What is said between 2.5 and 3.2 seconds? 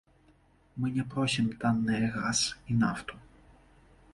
і нафту.